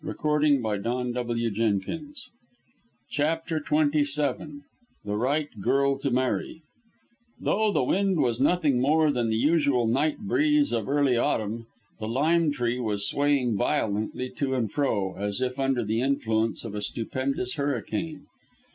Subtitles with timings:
[0.03, 2.15] [Illustration: THEY GAZED FASCINATED]
[3.11, 4.61] CHAPTER XXVII
[5.05, 6.63] THE RIGHT GIRL TO MARRY
[7.39, 11.67] Though the wind was nothing more than the usual night breeze of early autumn,
[11.99, 16.73] the lime tree was swaying violently to and fro, as if under the influence of
[16.73, 18.25] a stupendous hurricane.